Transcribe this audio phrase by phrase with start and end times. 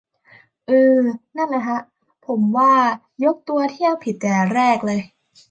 [0.69, 0.99] อือ
[1.37, 1.79] นั่นแหละฮะ
[2.25, 2.71] ผมว่า
[3.23, 5.01] ยกตัวเทียบผิดแต่แรกเลย